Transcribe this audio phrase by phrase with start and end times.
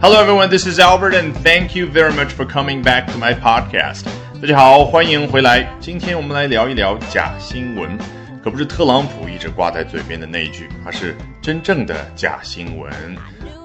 [0.00, 0.50] Hello, everyone.
[0.50, 4.04] This is Albert, and thank you very much for coming back to my podcast.
[4.40, 5.66] 大家好，欢迎回来。
[5.80, 7.98] 今天我们来聊一聊假新闻，
[8.44, 12.92] 可不是特朗普一直挂在嘴边的那一句，而是真正的假新闻。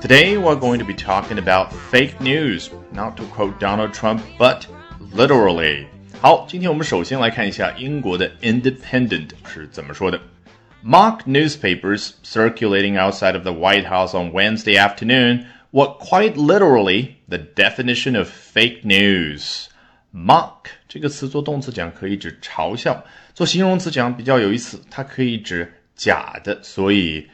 [0.00, 4.62] Today we're going to be talking about fake news, not to quote Donald Trump, but
[5.14, 5.86] literally.
[6.20, 10.20] 好，今天我们首先来看一下英国的 Independent 是怎么说的。
[10.82, 18.17] Mock newspapers circulating outside of the White House on Wednesday afternoon what quite literally the definition
[18.17, 19.67] of fake news.
[20.13, 27.27] Mock 这个词做动词讲可以指嘲笑，做形容词讲比较有意思，它可以指假的，所以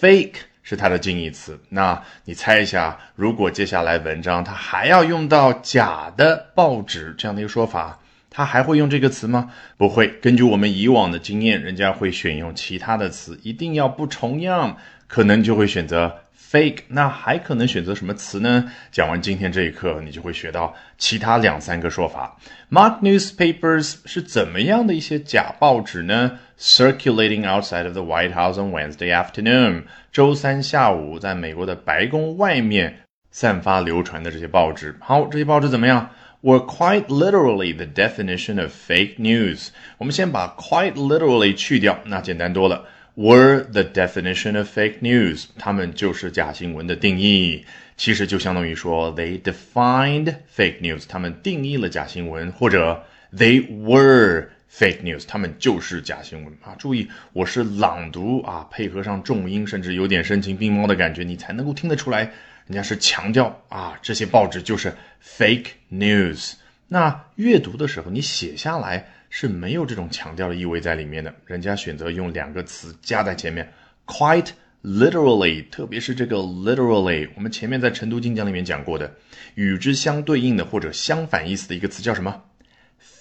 [0.00, 0.34] fake
[0.64, 1.60] 是它的近义词。
[1.68, 9.52] 那你猜一下，如果接下来文章它还要用到假的报纸这样的一个说法，它还会用这个词吗？
[9.76, 10.08] 不会。
[10.20, 16.23] 根据我们以往的经验，人家会选用其他的词，一定要不重样，可能就会选择。
[16.54, 18.70] fake，那还可能选择什么词呢？
[18.92, 22.36] 讲完今天这一课，你就会学到其他两三个说法。
[22.70, 33.00] Mock newspapers 是怎么样的一些假报纸呢？Circulating outside of the White House on Wednesday afternoon，周三下午在美国的白宫外面
[33.32, 34.96] 散发流传的这些报纸。
[35.00, 36.08] 好，这些报纸怎么样
[36.42, 39.70] ？Were quite literally the definition of fake news。
[39.98, 42.84] 我们先把 quite literally 去掉，那简单多了。
[43.16, 47.64] Were the definition of fake news，他们就是假新闻的定义。
[47.96, 56.74] 其实就相当于说，they defined fake news，他们定义了假新闻，或者 they were fake news，他们就是假新闻啊。
[56.76, 62.22] 注意，我是朗读啊，配合上重音，甚至有点声情并茂的感觉，你才能够听得出来，
[62.66, 64.92] 人家是强调啊，这些报纸就是
[65.24, 66.54] fake news。
[66.88, 69.06] 那阅读的时候，你写下来。
[69.36, 73.72] 是没有这种强调的意味在里面的，人家选择用两个词加在前面
[74.06, 74.50] ，quite
[74.84, 79.12] literally，特别是这个 literally，我们前面在晨读精讲里面讲过的，
[79.56, 82.44] 与之相对应的或者相反意思的一个词叫什么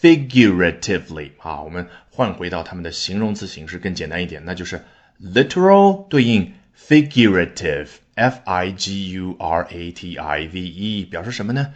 [0.01, 4.83] ？figuratively 啊，我们换回到它们的形容词形式更简单一点，那就是
[5.19, 11.73] literal 对应 figurative，f i g u r a t i v e，表示什么呢？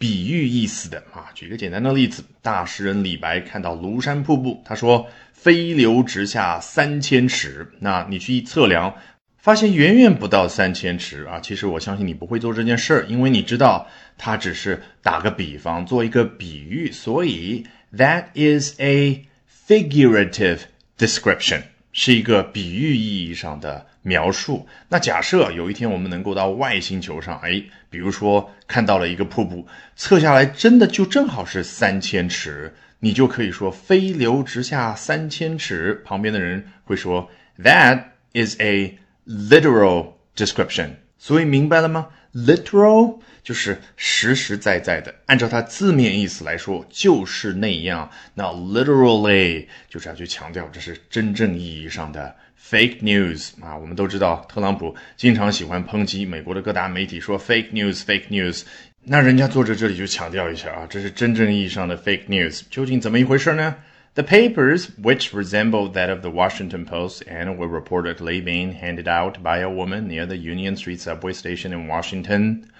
[0.00, 7.70] 比喻意思的啊，举个简单的例子，大诗人李白看到庐山瀑布，他说飞流直下三千尺。
[7.80, 8.94] 那你去一测量，
[9.36, 11.38] 发现远远不到三千尺啊。
[11.38, 16.90] 其实我相信你不会做这件事儿，因为你知道他只是打个比方，做一个比喻。
[16.90, 19.26] 所以 that is a
[19.68, 20.60] figurative
[20.96, 21.60] description，
[22.02, 23.86] 是一个比喻意义上的。
[24.02, 24.66] 描述。
[24.88, 36.00] 那假设有一天我们能够到外星球上，哎，比如说看到了一个瀑布，测下来真的就正好是三千尺，你就可以说飞流直下三千尺。
[36.02, 37.28] 旁边的人会说
[37.58, 40.92] ，That is a literal description。
[41.20, 48.10] 所以明白了吗？Literal 就是实实在在的，按照它字面意思来说就是那样。
[48.34, 52.34] 那 literally 就是要去强调这是真正意义上的。
[52.70, 58.62] Fake news 啊，我们都知道，特朗普经常喜欢抨击美国的各大媒体，说 fake news，fake news。
[59.02, 63.74] 那人家作者这里就强调一下啊，这是真正意义上的 fake news，究竟怎么一回事呢
[64.15, 69.43] ？The papers, which resembled that of the Washington Post and were reportedly being handed out
[69.43, 72.71] by a woman near the Union Street subway station in Washington,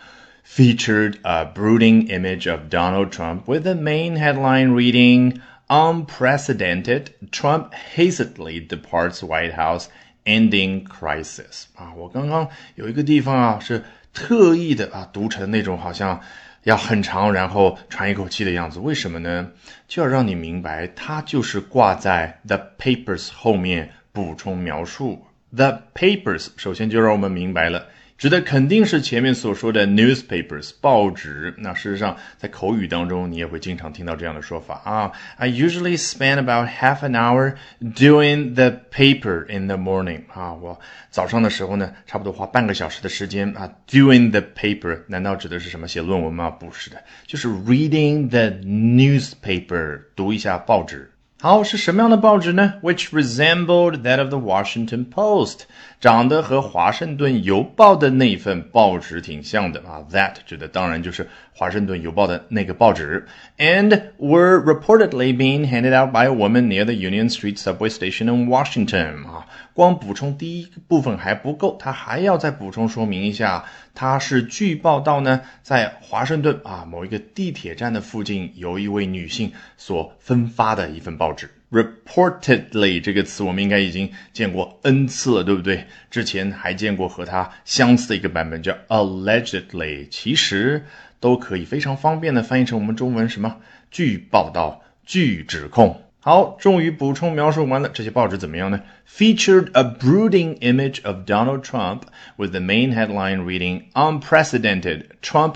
[0.44, 8.60] featured a brooding image of Donald Trump with the main headline reading, Unprecedented, Trump hastily
[8.60, 9.90] departs White House,
[10.26, 11.68] ending crisis.
[11.76, 16.22] 啊，我刚刚有一个地方啊，是特意的啊读成那种好像
[16.65, 18.79] 要很长，然后喘一口气的样子。
[18.79, 19.51] 为什么呢？
[19.89, 25.25] 就要让你明白，它就是挂在 the papers 后面补充描述。
[25.55, 27.87] The papers 首先就让我们明白了。
[28.21, 31.55] 指的肯定是前面所说的 newspapers 报纸。
[31.57, 35.11] 那事实上，在口语当中，你也会经常听到这样的说法啊。
[35.39, 40.25] I usually spend about half an hour doing the paper in the morning。
[40.35, 44.99] 啊，我早上的时候呢，差不多花半个小时的时间啊，doing the paper。
[45.07, 46.51] 难道指的是什么写论文吗？
[46.51, 51.11] 不是的，就是 reading the newspaper，读一下报纸。
[51.42, 52.76] 好，是什么样的报纸呢？
[52.82, 55.66] Which resembled that of the Washington Post，
[56.00, 60.02] 长得和华盛顿邮报的那份报纸挺像的啊。
[60.12, 63.28] That 指的当然就是华盛顿邮报的那个报纸。
[63.60, 68.48] And were reportedly being handed out by a woman near the Union Street subway station in
[68.48, 69.46] Washington 啊。
[69.81, 81.49] 光补充第一部分还不够，他还要再补充说明一下，他是据报道呢，在华盛顿啊某一个地铁站的附近，由一位女性所分发的一份报纸。
[81.71, 85.87] reportedly 这个词我们应该已经见过 n 次了，对不对？
[86.11, 90.85] 之前还见过和它相似的一个版本叫 allegedly，其实
[91.21, 93.57] 都可以非常方便的翻译成我们中文什么？
[93.91, 96.03] 据报道、据指控。
[96.20, 97.90] 好，终于补充描述完了。
[97.90, 98.82] 这些报纸怎么样呢？
[99.08, 102.02] Featured a brooding image of Donald Trump
[102.38, 105.56] with the main headline reading "Unprecedented Trump."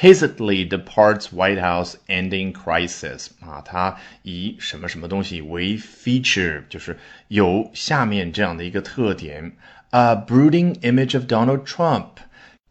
[0.00, 9.52] Hastily departs White House, ending crisis 啊，它以什么什么东西为 feature，就是有下面这样的一个特点：
[9.90, 12.10] a brooding image of Donald Trump。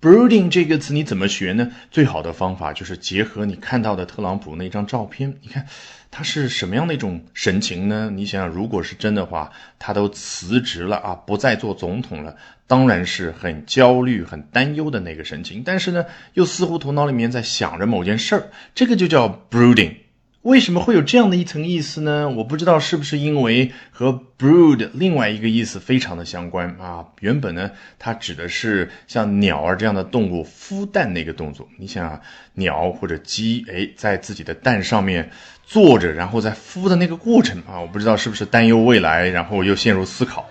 [0.02, 1.70] Brooding 这个词你怎么学呢？
[1.92, 5.64] 最好的方法就是结合你看到的特朗普那张照片，你看
[6.10, 8.10] 他是什么样的一种神情呢？
[8.12, 15.62] 你想想，如果是真的话，他都辞职了啊，不再做总统了，当然是很焦虑、很担忧的那个神情。
[15.64, 19.94] 但是呢，又似乎头脑里面在想着某件事儿，这个就叫 brooding。
[20.42, 22.28] 为什么会有这样的一层意思呢？
[22.28, 27.06] 我不知道是不是因为和 brood 另外一个意思非常的相关啊。
[27.20, 31.68] 原本呢，它指的是像鸟儿这样的动物孵蛋那个动作。
[31.78, 32.20] 你想啊，
[32.54, 35.30] 鸟或者鸡，哎，在自己的蛋上面
[35.64, 40.48] 坐着，然后在孵的那个过程啊，我不知道是不是担忧未来，然后又陷入思考。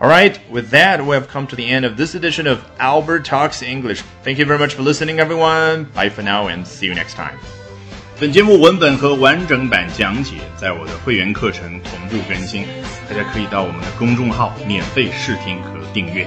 [0.00, 3.24] All right, with that, we have come to the end of this edition of Albert
[3.24, 4.02] Talks English.
[4.22, 5.86] Thank you very much for listening, everyone.
[5.94, 7.63] Bye for now, and see you next time.
[8.20, 12.64] 本节目文本和完整版讲解在我的会员课程同步更新，
[13.10, 16.24] 大家可以到我们的公众号免费试听和订阅。